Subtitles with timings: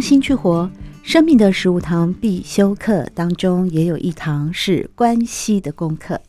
[0.00, 0.70] 用心去活，
[1.02, 6.22] 生命的十五堂必修课当中，也有一堂是关系的功课。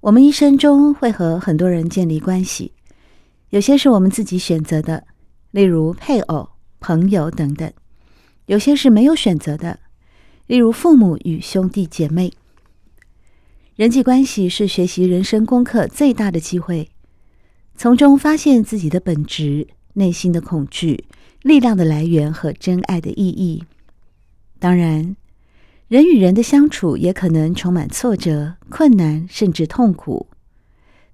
[0.00, 2.72] 我们一生中会和很多人建立关系，
[3.50, 5.06] 有些是我们自己选择的，
[5.52, 6.48] 例如配偶、
[6.80, 7.70] 朋友等等；
[8.46, 9.78] 有些是没有选择的，
[10.48, 12.32] 例如父母与兄弟姐妹。
[13.76, 16.88] 人际关系是学习人生功课最大的机会，
[17.76, 21.04] 从中发现自己的本质、内心的恐惧。
[21.42, 23.64] 力量的来源和真爱的意义。
[24.58, 25.16] 当然，
[25.86, 30.26] 人与人的相处也可能充满挫折、困难，甚至痛苦。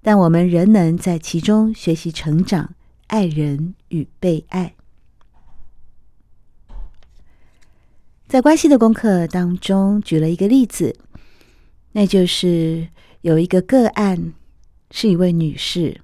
[0.01, 2.73] 但我们仍能在其中学习成长、
[3.07, 4.73] 爱人与被爱。
[8.27, 10.97] 在关系的功课当中，举了一个例子，
[11.91, 12.89] 那就是
[13.21, 14.33] 有一个个案，
[14.89, 16.01] 是一位女士，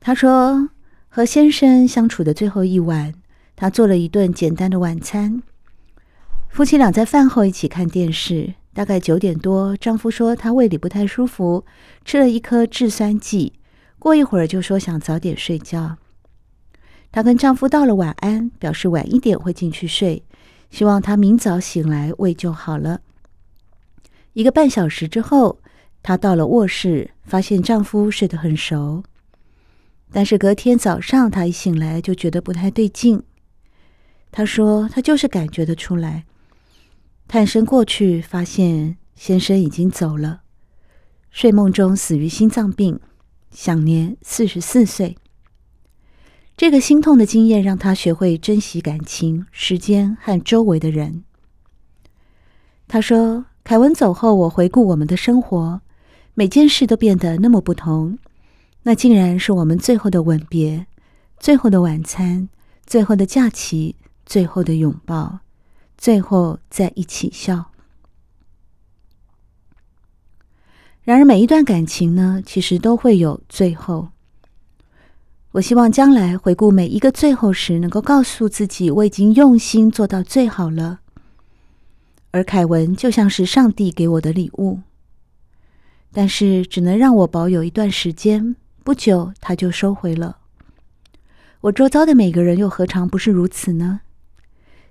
[0.00, 0.70] 她说。
[1.16, 3.14] 和先生相处的最后一晚，
[3.54, 5.44] 她做了一顿简单的晚餐。
[6.48, 8.54] 夫妻俩在饭后一起看电视。
[8.72, 11.64] 大概九点多，丈夫说他胃里不太舒服，
[12.04, 13.52] 吃了一颗制酸剂。
[14.00, 15.98] 过一会儿就说想早点睡觉。
[17.12, 20.24] 她跟丈夫道了晚安，表示晚一点会进去睡，
[20.72, 22.98] 希望他明早醒来胃就好了。
[24.32, 25.60] 一个半小时之后，
[26.02, 29.04] 她到了卧室，发现丈夫睡得很熟。
[30.14, 33.20] 但是隔天早上，他一醒来就觉得不太对劲。
[34.30, 36.24] 他说：“他就是感觉得出来。”
[37.26, 40.42] 探身过去，发现先生已经走了，
[41.32, 43.00] 睡梦中死于心脏病，
[43.50, 45.16] 享年四十四岁。
[46.56, 51.24] 这个心痛的经验让他学会珍惜感情、时间和周围的人。
[52.86, 55.80] 他说：“凯文走后，我回顾我们的生活，
[56.34, 58.20] 每件事都变得那么不同。”
[58.84, 60.86] 那竟然是我们最后的吻别，
[61.38, 62.48] 最后的晚餐，
[62.86, 63.96] 最后的假期，
[64.26, 65.40] 最后的拥抱，
[65.96, 67.72] 最后在一起笑。
[71.02, 74.08] 然而，每一段感情呢，其实都会有最后。
[75.52, 81.00] 我希望将来回顾每一个最后时，能够告诉自己，我已经用心做到最好了。
[82.32, 84.80] 而凯文就像是上帝给我的礼物，
[86.12, 88.56] 但是只能让我保有一段时间。
[88.84, 90.36] 不久，他就收回了。
[91.62, 94.02] 我周遭的每个人又何尝不是如此呢？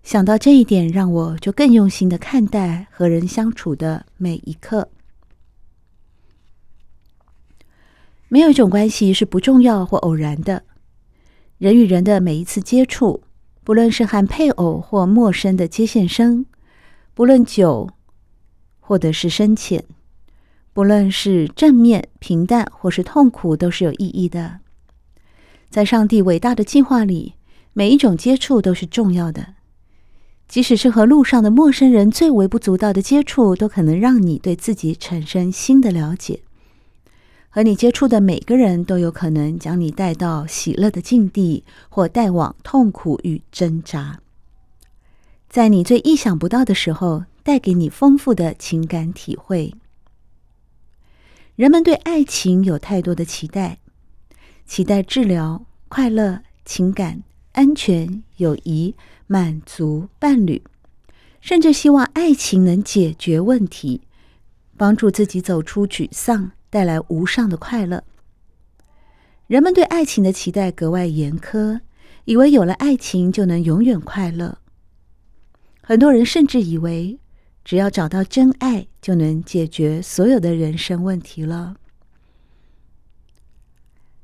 [0.01, 4.89] 想到这一点，让我就更用心的看待和人相处的每一刻。
[8.29, 10.63] 没有一种关系是不重要或偶然的。
[11.59, 13.21] 人与人的每一次接触，
[13.63, 16.47] 不论是和配偶或陌生的接线生，
[17.13, 17.91] 不论久
[18.79, 19.85] 或者是深浅。
[20.73, 24.59] 不论是正面、平淡，或是痛苦，都是有意义的。
[25.69, 27.33] 在上帝伟大的计划里，
[27.73, 29.53] 每一种接触都是重要的。
[30.47, 36.41] 即使是和路上的陌生人最微不足道的接触，都可能让你对自己产生新的了解。
[37.49, 44.19] 和你接触的每个人都有可能将你带到喜乐的境地，或带往痛苦与挣扎。
[45.49, 49.75] 在你最意想不到的时候，带给你丰富的情感体会。
[51.55, 53.77] 人们对爱情有太多的期待，
[54.65, 57.21] 期待治疗、快乐、情感、
[57.51, 58.95] 安全、友谊、
[59.27, 60.63] 满足、伴侣，
[61.41, 64.01] 甚至希望爱情能解决问题，
[64.75, 68.03] 帮助自己走出沮丧，带来无上的快乐。
[69.45, 71.81] 人们对爱情的期待格外严苛，
[72.25, 74.57] 以为有了爱情就能永远快乐。
[75.83, 77.19] 很多人甚至以为，
[77.63, 81.75] 只要找到真爱，就能解决所有的人生问题了。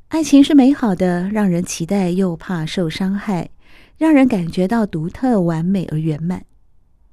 [0.10, 3.52] 爱情是美好的，让人期待又怕受伤害，
[3.98, 6.46] 让人感觉到独特、完美而圆满。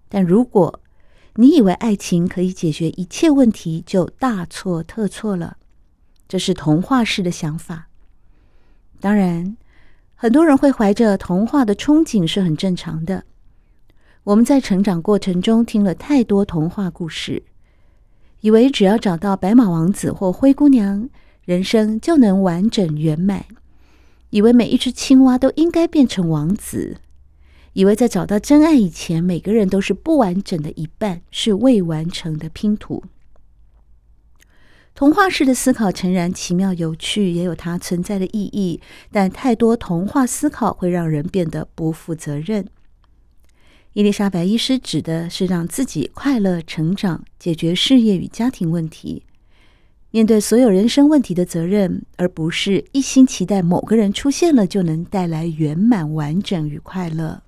[0.08, 0.80] 但如果
[1.34, 5.58] 你以为爱情可以解决一切问题，就大错特错了。
[6.26, 7.88] 这是童话式的想法。
[8.98, 9.56] 当然，
[10.14, 13.24] 很多人会怀着童话的憧憬，是很正常的。
[14.26, 17.44] 我们在成长过程中听了太多童话故事，
[18.40, 21.08] 以为只要找到白马王子或灰姑娘，
[21.44, 23.44] 人生就能完整圆满，
[24.30, 26.96] 以为每一只青蛙都应该变成王子，
[27.74, 33.04] 以为在找到真爱以前，每个人都是不完整的一半，是未完成的拼图。
[34.96, 38.80] 童话式的思考诚然奇妙有趣，也有它存在的意义，
[39.12, 42.66] 但太多童话思考会让人变得不负责任。
[43.96, 49.22] 伊丽莎白医师指的是让自己快乐成长，解决事业与家庭问题，
[50.10, 57.42] 面对所有人生问题的责任，而不是一心期待某个人出现了就能带来圆满、完整与快乐。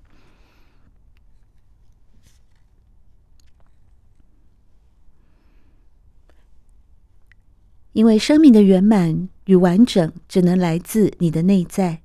[7.93, 12.01] 因为生命的圆满与完整只能来自你的内在。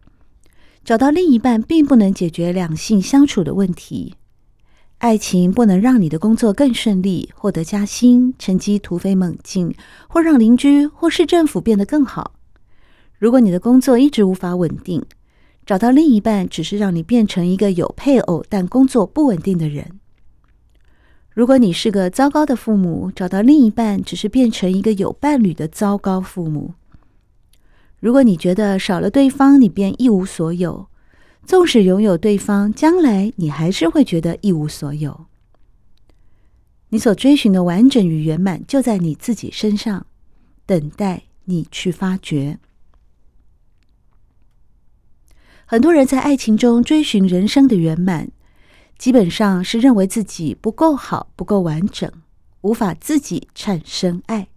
[0.83, 4.15] 找到另一半并不能解决两性相处的问题，
[5.03, 9.75] 爱情不能让你的工作更顺利，获得加薪，成绩突飞猛进，
[10.07, 12.35] 或让邻居或市政府变得更好。
[13.19, 15.03] 如果你的工作一直无法稳定，
[15.65, 19.99] 找到另一半只是让你变成一个有配偶但工作不稳定的人。
[21.33, 26.75] 如果你是个糟糕的父母，找到另一半只是变成一个有伴侣的糟糕父母。
[27.99, 30.87] 如果你觉得少了对方，你便一无所有，
[31.45, 35.25] 纵使拥有对方，将来你还是会觉得一无所有。
[36.89, 40.05] 你所追寻的完整与圆满就在你自己身上，
[40.65, 42.59] 等待你去发掘。
[45.65, 48.29] 很多人在爱情中追寻人生的圆满。
[48.95, 52.09] 基本上是认为自己不够好，不够完整，
[52.61, 54.47] 无法自己产生爱，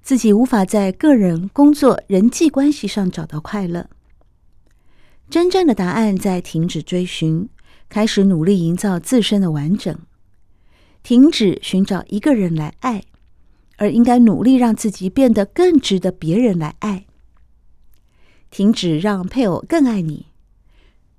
[0.00, 3.90] 自己无法在个人、工作、人际关系上找到快乐。
[5.30, 7.48] 真正的答案在停止追寻，
[7.88, 9.96] 开始努力营造自身的完整，
[11.04, 13.04] 停止寻找一个人来爱，
[13.76, 17.06] 而应该努力让自己变得更值得别人来爱。
[18.50, 20.26] 停止让配偶更爱你。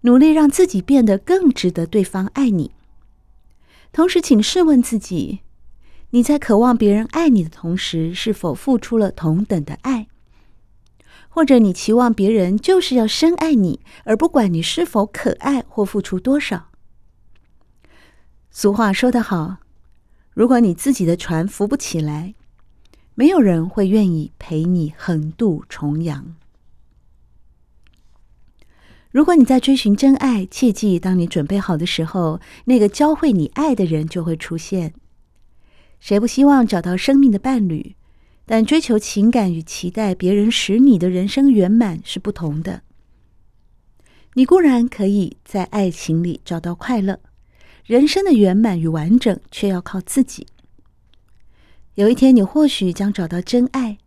[0.02, 2.72] 努力让自己变得更值得对方爱你。
[3.94, 5.42] 同时，请试问自己：
[6.10, 10.08] 你在渴望别人爱你的同时，是否付出了同等的爱？
[11.34, 16.68] 或者，你期望别人就是要深爱你，而不管你是否可爱或付出多少？
[18.52, 19.60] 俗话说得好：
[20.34, 22.36] 如果你自己的船浮不起来，
[23.16, 26.36] 没有人会愿意陪你横渡重洋。
[29.10, 34.94] 如果你在追寻真爱，切记，当你准备好的时候，那个教会你爱的人就会出现。
[36.02, 37.96] 谁不希望找到生命的伴侣？
[38.52, 42.82] 但追求情感与期待别人使你的人生圆满是不同的。
[44.34, 47.22] 你固然可以在爱情里找到快乐，
[47.86, 50.46] 人生的圆满与完整却要靠自己。
[51.94, 53.98] 有一天，你或许将找到真爱，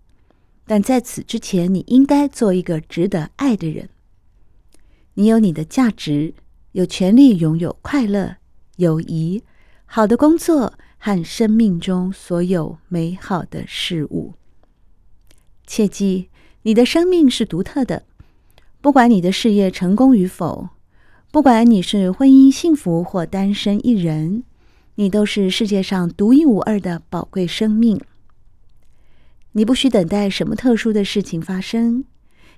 [0.66, 3.88] 但在此之前，你应该做一个值得爱的人。
[5.14, 6.34] 你有你的价值，
[6.72, 8.36] 有权利拥有快乐、
[8.76, 9.42] 友谊、
[9.86, 14.34] 好的工作和生命中所有美好的事物。
[15.66, 16.28] 切记，
[16.62, 18.04] 你的生命是独特的，
[18.80, 20.68] 不管你的事业成功与否，
[21.30, 24.44] 不管你是婚姻幸福或单身一人，
[24.96, 28.00] 你都是世界上独一无二的宝贵生命。
[29.52, 32.04] 你不需等待什么特殊的事情发生，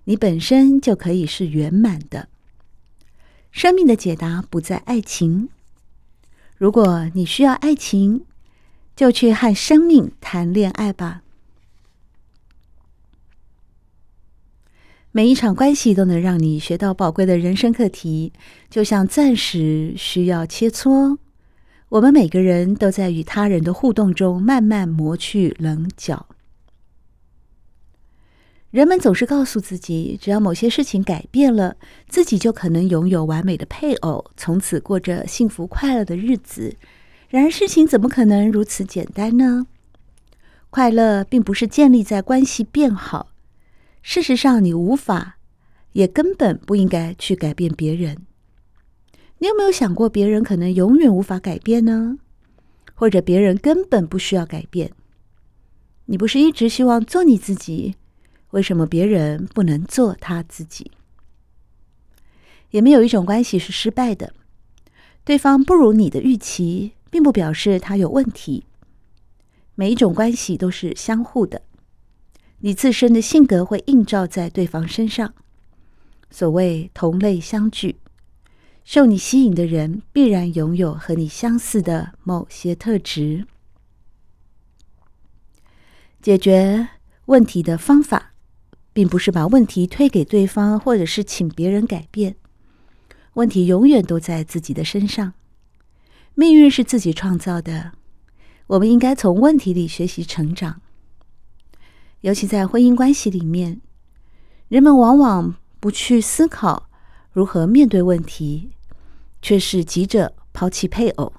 [0.04, 2.28] 你本身就可以是圆满的。
[3.50, 5.48] 生命的解答不在爱情。
[6.56, 8.24] 如果你需要爱情，
[8.94, 11.22] 就去和生命谈恋爱吧。
[15.16, 18.34] 每一场关系都能让你学到宝贵的人生课题，
[18.68, 21.16] 就像钻石需要切磋。
[21.88, 26.26] 我们每个人都在与他人的互动中慢慢磨去棱角。
[28.70, 31.76] 人们总是告诉自己，只要某些事情改变了，
[32.10, 36.76] 自己就可能拥有完美的配偶，从此过着幸福快乐的日子。
[37.30, 39.66] 然而，事情怎么可能如此简单呢？
[40.68, 43.28] 快乐并不是建立在关系变好。
[44.08, 45.36] 事实上，你无法，
[45.94, 48.24] 也根本不应该去改变别人。
[49.38, 52.16] 你有没有想过，别人可能永远无法改变呢？
[52.94, 54.92] 或者，别人根本不需要改变？
[56.04, 57.96] 你不是一直希望做你自己？
[58.50, 60.92] 为什么别人不能做他自己？
[62.70, 64.32] 也没有一种关系是失败的。
[65.24, 68.66] 对方不如你的预期，并不表示他有问题。
[69.74, 71.62] 每一种关系都是相互的。
[72.66, 75.32] 你自身的性格会映照在对方身上。
[76.32, 78.00] 所谓同类相聚，
[78.82, 83.46] 受你吸引的人必然拥有和你相似的某些特质。
[86.20, 86.88] 解决
[87.26, 88.32] 问题的方法。
[88.92, 92.36] 并不是把问题推给对方，或者是请别人改变。
[93.34, 95.34] 问题永远都在自己的身上，
[96.34, 97.92] 命运是自己创造的。
[98.68, 100.80] 我们应该从问题里学习成长。
[102.26, 103.80] 尤其在婚姻关系里面，
[104.66, 106.90] 人们往往不去思考
[107.30, 108.70] 如何面对问题，
[109.40, 111.32] 却是急着抛弃配偶。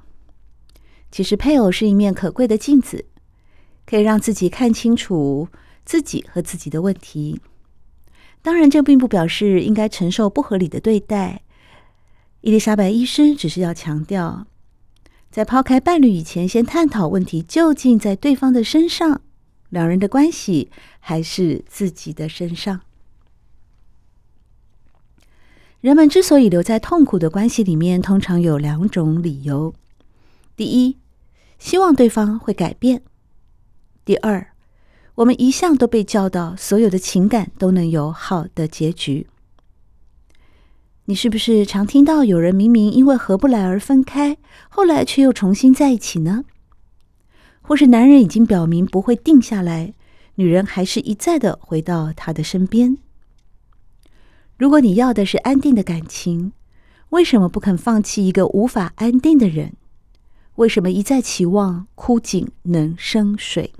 [1.11, 3.03] 其实，配偶是一面可贵的镜子，
[3.85, 5.49] 可以让自己看清楚
[5.83, 7.41] 自己和自己的问题。
[8.41, 11.41] 当然，这并不表示应该承受不合理的对待。
[12.39, 14.47] 伊丽莎白医师只是要强调，
[15.29, 19.19] 在抛开伴侣以前，先探讨问题究竟在对方的身上，
[19.69, 22.81] 两人的关系还是自己的身上。
[25.79, 29.73] 人们之所以留在痛苦的关系里面，通常有两种理由：
[30.55, 30.97] 第一，
[31.59, 32.99] 希望对方会改变；
[34.03, 34.53] 第二，
[35.15, 39.27] 我们一向都被教导，所有的情感都能有好的结局。
[41.05, 44.37] 你是不是常听到有人明明因为合不来而分开，
[44.69, 46.43] 后来却又重新在一起呢？
[47.67, 49.93] 或是男人已经表明不会定下来，
[50.35, 52.97] 女人还是一再的回到他的身边？
[54.55, 56.53] 如果你要的是安定的感情，
[57.09, 59.73] 为什么不肯放弃一个无法安定的人？
[60.55, 63.73] 为什么一再期望枯井能生水？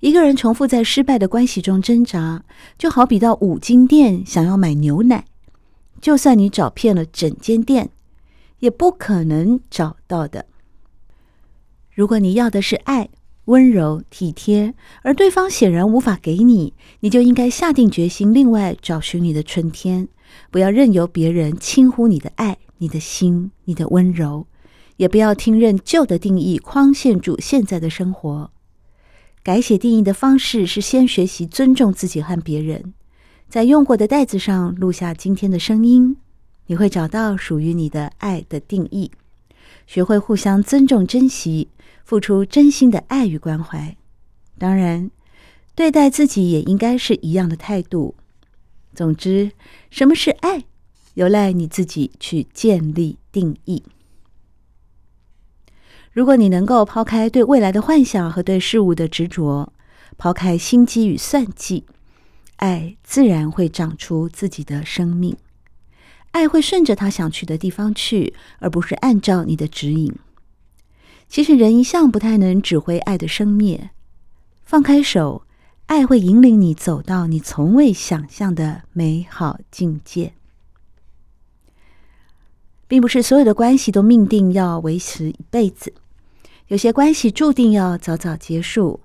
[0.00, 2.44] 一个人重复在失败的关系中挣扎，
[2.76, 5.24] 就好比到五金店想要买牛奶，
[6.00, 7.90] 就算你找遍了整间店，
[8.58, 10.46] 也不可能找到的。
[11.98, 13.08] 如果你要的是爱，
[13.46, 20.06] 温柔体贴，而对方显然无法给你，你就应该下定决心，另外找寻你的春天，
[20.52, 24.46] 不要任由别人轻忽你的爱、你的心、你的温柔，
[24.98, 28.52] 也不要听任旧的定义框限住现在的生活。
[29.42, 32.94] 改写定义的方式是先学习尊重自己和别人，
[33.48, 36.16] 在用过的袋子上录下今天的声音，
[36.68, 39.10] 你会找到属于你的爱的定义，
[39.88, 41.66] 学会互相尊重、珍惜。
[42.08, 43.94] 付出真心的爱与关怀，
[44.56, 45.10] 当然，
[45.74, 48.14] 对待自己也应该是一样的态度。
[48.94, 49.52] 总之，
[49.90, 50.64] 什么是爱，
[51.12, 53.82] 由赖你自己去建立定义。
[56.10, 59.70] 如果你能够抛开对未来的幻想和对事物的执着，
[60.16, 61.84] 抛开心机与算计，
[62.56, 65.36] 爱自然会长出自己的生命。
[66.30, 70.14] 爱会顺着他想去的地方去，而不是按照你的指引。
[71.28, 73.90] 其实人一向不太能指挥爱的生灭，
[74.62, 75.44] 放开手，
[75.86, 80.32] 爱会引领你走到你从未想象的美好境界。
[82.86, 85.92] 并不是所有的关系都命定要维持一辈子，
[86.68, 89.00] 有些关系注定要早早结束，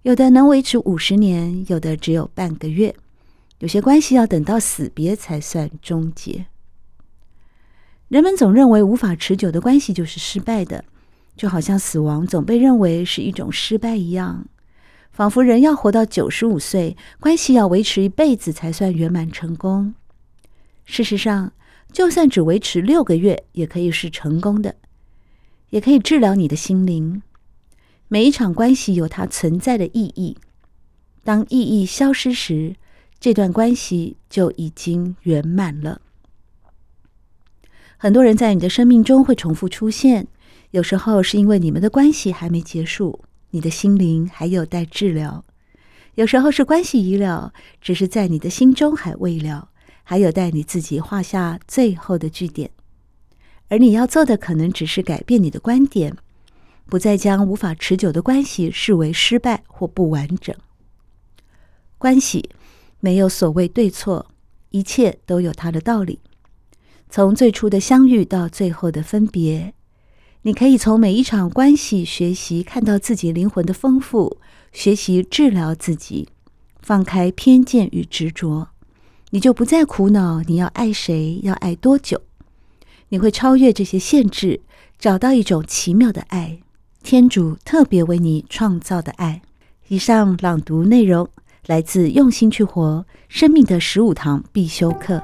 [0.00, 2.96] 有的能维持五十年，有的只有半个月，
[3.58, 6.46] 有些关系要等到死别才算终结。
[8.08, 10.82] 人们总认为无法持久的关系就是失败的。
[11.36, 14.46] 就好像死亡总被认为是一种失败一样，
[15.12, 19.94] 仿佛人要活到九十五岁，关系要维持一辈子才算圆满成功。
[20.86, 21.52] 事实上，
[21.92, 24.76] 就算只维持六个月，也可以是成功的，
[25.70, 27.22] 也可以治疗你的心灵。
[28.08, 30.38] 每一场关系有它存在的意义，
[31.22, 32.76] 当意义消失时，
[33.20, 36.00] 这段关系就已经圆满了。
[37.98, 40.28] 很多人在你的生命中会重复出现。
[40.72, 45.42] 有时候是因为你们的关系还没结束，你的心灵还有待治疗；
[46.14, 49.70] 有时候是关系已了，只是在你的心中还未了，
[50.02, 52.70] 还有待你自己画下最后的句点。
[53.68, 56.16] 而你要做的，可能只是改变你的观点，
[56.86, 60.54] 不再将无法持久的关系视为失败或不完整。
[61.98, 62.50] 关系
[63.00, 64.26] 没有所谓对错，
[64.70, 66.20] 一切都有它的道理。
[67.08, 69.72] 从最初的相遇到最后的分别。
[70.46, 74.36] 你可以从每一场关系学习看到自己灵魂的丰富，
[74.72, 76.28] 学习治疗自己，
[76.78, 78.68] 放开偏见与执着，
[79.30, 82.22] 你就不再苦恼你要爱谁，要爱多久。
[83.08, 84.60] 你会超越这些限制，
[85.00, 86.60] 找到一种奇妙的爱，
[87.02, 89.42] 天主特别为你创造的爱。
[89.88, 91.28] 以上朗读内容
[91.66, 95.16] 来自《用心去活：生命的十五堂必修课》。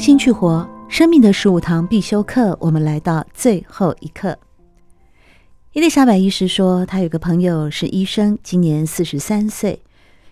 [0.00, 4.38] 心去活，生命的十五堂必修课，我们来到最后一课。
[5.74, 9.82] 伊丽莎白医师说，她有个朋友是医生，今年四十三岁，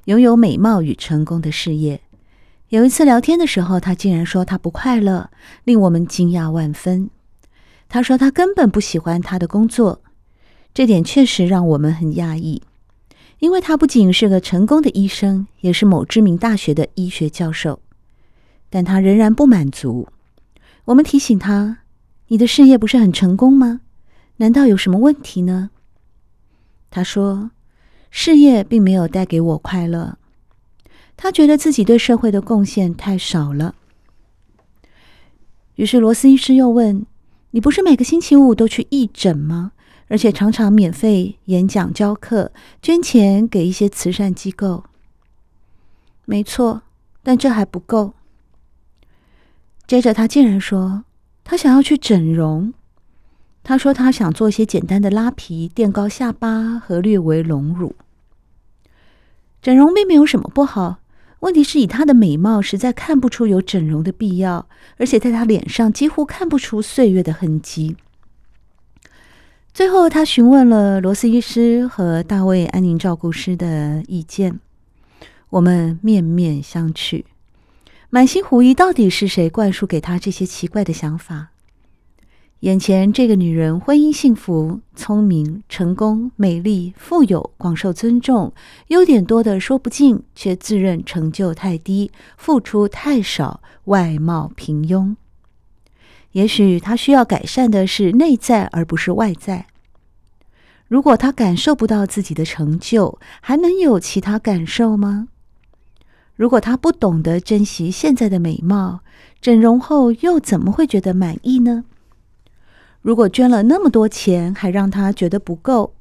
[0.06, 2.00] 拥有美貌与成功的事业。
[2.70, 5.28] 有一次聊天的时候，他竟然说他不快乐，
[5.64, 7.10] 令我们惊讶万分。
[7.90, 10.00] 他说他根本不喜欢他的工作，
[10.72, 12.62] 这点确实让我们很讶异，
[13.38, 17.80] 因为他不仅是个成功的医生，也是某知名大学的医学教授。
[18.70, 20.08] 但他仍然不满足。
[20.86, 21.78] 我们提醒他
[22.28, 23.80] ：“你的事业不是很成功吗？
[24.36, 25.70] 难道有什么问题呢？”
[26.90, 27.50] 他说
[28.10, 30.18] ：“事业并没有带给我快乐。
[31.16, 33.74] 他觉得自己对社会的贡献太少了。”
[35.76, 37.06] 于是罗斯医师又问
[37.52, 39.72] ：“你不是每个星期五都去义诊吗？
[40.08, 44.84] 而且常常免费演讲教课，捐钱给一些慈善机构。
[46.24, 46.82] ”“没错，
[47.22, 48.14] 但这还不够。”
[49.88, 51.04] 接着，他竟然说
[51.42, 52.74] 他想要去整容。
[53.64, 57.94] 他说他想做一些简单的拉皮、垫高下巴和略微隆乳。
[59.62, 60.98] 整容并没有什么不好，
[61.40, 67.96] 问题是以他的美貌，实在看不出有整容的必要，而且在他脸上几乎看不出岁月的痕迹。
[69.72, 74.60] 最后，他询问了罗斯医师和大卫安宁照顾师的意见，
[75.48, 77.24] 我们面面相觑。
[78.10, 81.48] 满心狐疑，到底是谁灌输给他这些奇怪的想法？
[82.60, 88.54] 眼前这个女人，婚姻幸福、聪明、成功、美丽、富有、广受尊重，
[88.86, 95.14] 优点多的说不尽，却自认成就太低，付出太少，外貌平庸。
[96.32, 99.66] 也许她需要改善的是内在，而不是外在。
[100.88, 105.28] 如果她感受不到自己的成就，还能有其他感受吗？
[106.38, 109.00] 如果他不懂得珍惜现在的美貌，
[109.40, 111.84] 整容后又怎么会觉得满意呢？
[113.02, 115.94] 如果捐了那么多钱还让他觉得不够，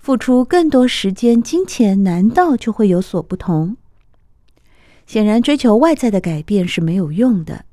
[0.00, 3.76] 付出更多时间、金钱，难道就会有所不同？
[5.06, 7.64] 显然，追求外在的改变是没有用的，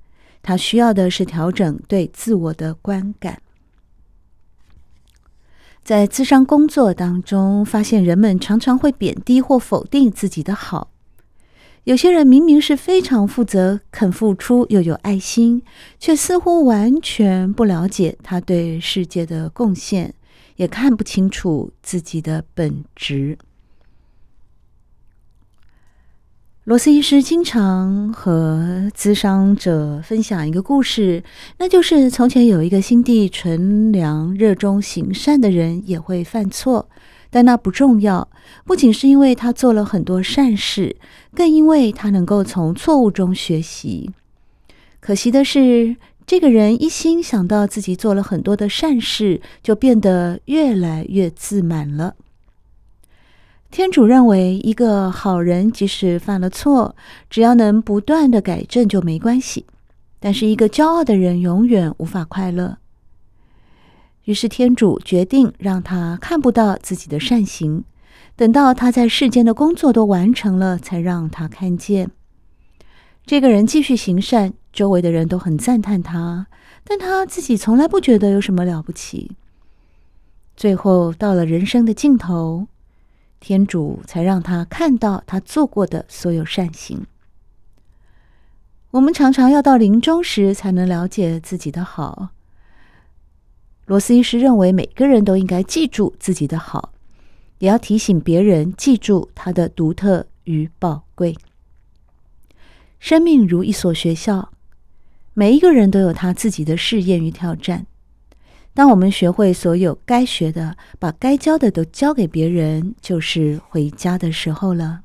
[0.43, 3.41] 他需要的是调整对自我的观感。
[5.83, 10.90] 在咨商工作当中，发现人们常常会贬低或否定自己的好。
[11.85, 15.63] 有些人明明是非常负责、肯付出又有爱心，
[15.99, 20.13] 却似乎完全不了解他对世界的贡献，
[20.57, 23.39] 也看不清楚自己的本质。
[26.65, 31.23] 罗斯医师经常和咨商者分享一个故事，
[31.57, 36.87] 那就是从前有一个心地纯良、热衷行善的人，也会犯错。
[37.31, 38.27] 但那不重要，
[38.65, 40.97] 不仅是因为他做了很多善事，
[41.33, 44.11] 更因为他能够从错误中学习。
[44.99, 45.95] 可惜的是，
[46.27, 52.15] 这个人一心想到自己做了很多的善事，就变得越来越自满了。
[53.71, 56.93] 天主认为，一个好人即使犯了错，
[57.29, 59.63] 只要能不断的改正就没关系；
[60.19, 62.77] 但是一个骄傲的人永远无法快乐。
[64.25, 67.83] 于是天主决定让他看不到自己的善行，
[68.35, 72.11] 等到他在世间的工作都完成了，才让他看见。
[73.25, 76.47] 这个人继续行善，周围的人都很赞叹他，
[76.83, 79.31] 但他自己从来不觉得有什么了不起。
[80.55, 82.67] 最后到了人生的尽头，
[83.39, 87.05] 天主才让他看到他做过的所有善行。
[88.91, 92.29] 我们常常要到临终时才能了解自己的好。
[93.91, 96.93] 罗斯医师认为，每个人都应该记住自己的好，
[97.59, 101.35] 也要提醒别人记住他的独特与宝贵。
[103.01, 104.53] 生命如一所学校，
[105.33, 107.85] 每一个人都有他自己的试验与挑战。
[108.73, 115.01] 当我们学会所有该学的，把该教的都教给别人，就是回家的时候了。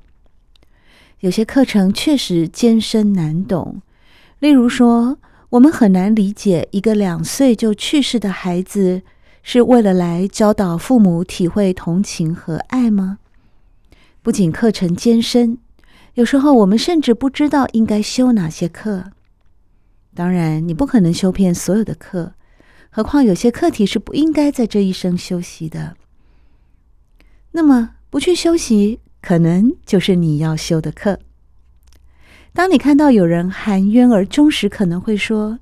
[1.18, 3.82] 有些课程确实艰深难懂，
[4.38, 5.18] 例如说，
[5.50, 9.02] 我们很难理解一个两岁就去世的孩子
[9.42, 13.18] 是为了来教导父母体会同情和爱吗？
[14.22, 15.58] 不仅课程艰深，
[16.14, 19.12] 有时候我们甚至不知道应该修哪些课。
[20.14, 22.32] 当然，你不可能修遍所有的课，
[22.90, 25.96] 何况有些课题是不应该在这一生修习的。
[27.52, 31.20] 那么，不去修习，可能就是你要修的课。
[32.56, 35.58] 当你看到有人含冤而终时，可能会说：“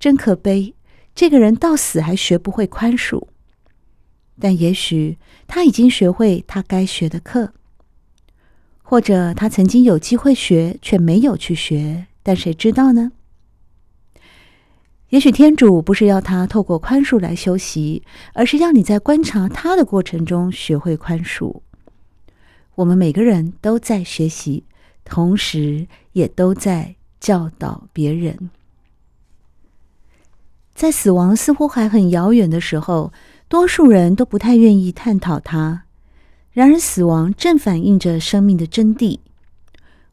[0.00, 0.74] 真可悲，
[1.14, 3.28] 这个人到死还学不会宽恕。”
[4.40, 7.52] 但也许他已经学会他该学的课，
[8.82, 13.12] 或者他曾经有机会学却没有去学，但谁知道呢？
[15.10, 18.02] 也许天主不是要他透过宽恕来修习，
[18.34, 21.60] 而是要你在观察他的过程中学会宽恕。
[22.74, 24.64] 我们每个人都在学习，
[25.04, 28.50] 同时也都在教导别人。
[30.74, 33.12] 在死亡似乎还很遥远的时候，
[33.48, 35.84] 多数人都不太愿意探讨它。
[36.50, 39.18] 然而，死亡正反映着生命的真谛。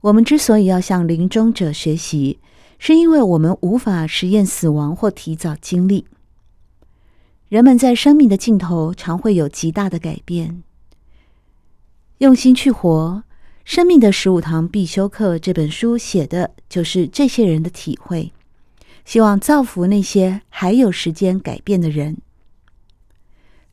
[0.02, 2.40] 我们之所以要向临终者学习，
[2.78, 6.06] 是因为我们无法实验死亡或提早经历。
[7.50, 10.64] 人们在生命的尽头常会有极大的改变。
[12.20, 13.24] 用心去活，
[13.70, 18.34] 《生命的十五堂必修课》这本书写的就是这些人的体会，
[19.06, 22.18] 希望造福那些还有时间改变的人。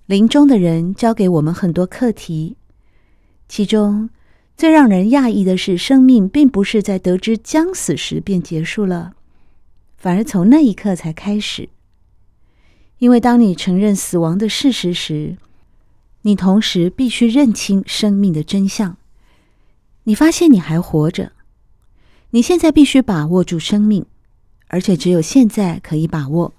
[0.04, 2.58] 临终的人教给我们很多课题，
[3.48, 4.10] 其中，
[4.54, 9.14] 最让人讶异的是，生命并不是在得知将死时便结束了，
[9.96, 11.70] 反而从那一刻才开始。
[12.98, 15.38] 因为当你承认死亡的事实时，
[16.20, 18.98] 你同时必须认清生命的真相。
[20.08, 21.32] 你发现你还活着，
[22.30, 24.06] 你现在必须把握住生命，
[24.68, 26.54] 而且只有现在可以把握。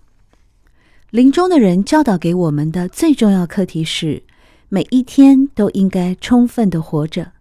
[1.12, 4.24] 临终的人教导给我们的最重要课题是：
[4.68, 7.32] 每一天都应该充分的活着。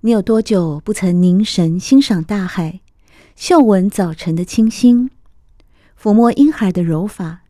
[0.00, 2.80] 你有多久不曾凝神欣赏大海，
[3.36, 5.10] 嗅闻早晨的清新，
[6.00, 7.42] 抚摸婴孩的柔发，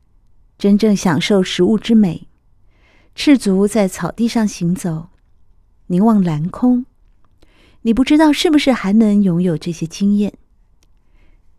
[0.58, 2.26] 真正享受食物之美，
[3.14, 5.10] 赤足在草地上行走，
[5.86, 6.84] 凝望蓝空？
[7.82, 10.34] 你不知道是不是还能拥有这些经验？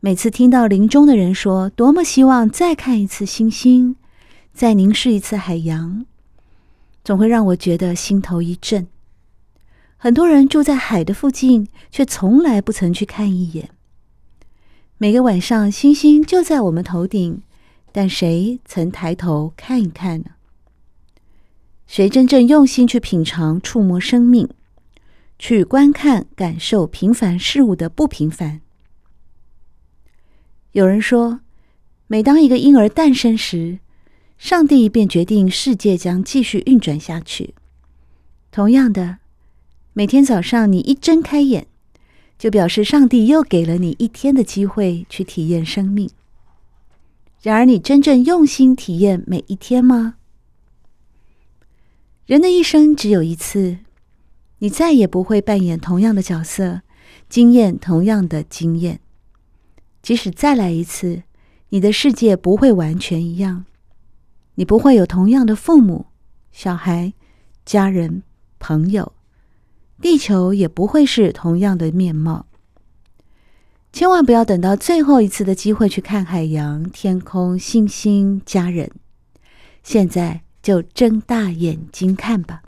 [0.01, 3.95] 每次听到临终的人说多么希望再看一次星星，
[4.53, 6.05] 再凝视一次海洋，
[7.03, 8.87] 总会让我觉得心头一震。
[9.97, 13.69] 很多人住在海的附近，却从来不曾去看一眼。
[14.97, 17.41] 每个晚上，星星就在我们头顶，
[17.91, 20.31] 但谁曾抬头看一看呢？
[21.87, 24.47] 谁真正用心去品尝、触摸生命，
[25.39, 28.61] 去观看、感受平凡事物的不平凡？
[30.73, 31.39] 有人说，
[32.07, 33.79] 每当一个婴儿诞生时，
[34.37, 37.55] 上帝便决定世界将继续运转下去。
[38.51, 39.17] 同样的。
[39.93, 41.67] 每天早上你一睁开眼，
[42.37, 46.09] 就表示上帝又给了你一天的机会去体验生命。
[47.41, 50.15] 然而，你真正用心体验每一天吗？
[52.25, 53.79] 人的一生只有一次，
[54.59, 56.81] 你再也不会扮演同样的角色，
[57.27, 58.99] 经验同样的经验。
[60.01, 61.23] 即使再来一次，
[61.69, 63.65] 你的世界不会完全一样，
[64.55, 66.07] 你不会有同样的父母、
[66.51, 67.13] 小孩、
[67.65, 68.23] 家人、
[68.59, 69.13] 朋友。
[70.01, 72.45] 地球也不会是同样的面貌。
[73.91, 78.89] 千万不要等到最后一次的机会去看海洋、天空、星星、家人。
[79.83, 82.61] 现在就睁大眼睛看吧。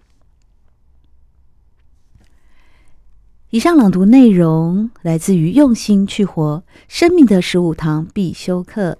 [3.52, 8.94] 以上朗读内容来自于《用心去活：生命的十五堂必修课》，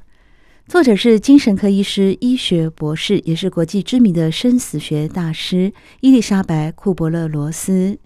[0.68, 7.98] 作者是精神科医师、医学博士，也是国际知名的生死学大师伊丽莎白·库伯勒罗斯。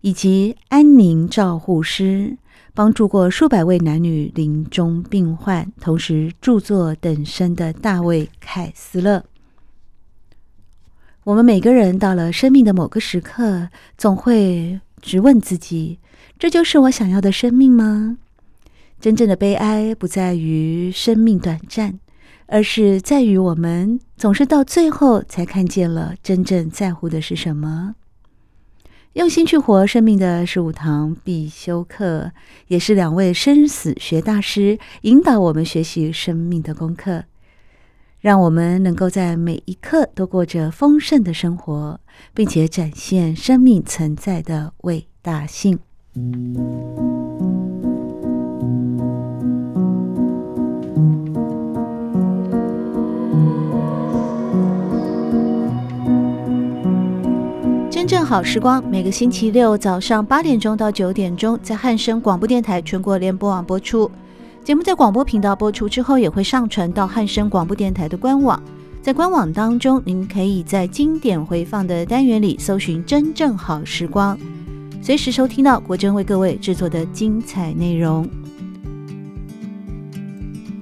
[0.00, 2.38] 以及安宁照护师，
[2.72, 9.22] 帮助过数百位男女临终病患，同时著作等身的大卫·凯斯勒。
[11.24, 15.98] 我们每个人到了生命的某个时刻，总会直问自己：
[16.38, 18.18] 这就是我想要的生命吗？
[19.00, 21.98] 真正的悲哀不在于生命短暂，
[22.46, 27.94] 而是在于我们总是到最后才看见了真正在乎的是什么。
[29.14, 32.30] 用心去活，生命的十五堂必修课，
[32.68, 37.24] 也是两位生死学大师引导我们学习生命的功课，
[38.20, 41.98] 让我们能够在每一刻都过着丰盛的生活，
[42.34, 45.78] 并且展现生命存在的伟大性。
[57.90, 64.10] 真正好时光，每个星期六早上八点钟到九点钟，在汉声广播电台全国联播网播出。
[64.62, 68.62] 节目在广播频道播出之后，也会上传到汉声广播电台的官网。
[69.00, 74.38] 在官网当中，您可以在经典回放的单元里搜寻“真正好时光”，
[75.00, 78.28] 随时收听到国珍为各位制作的精彩内容。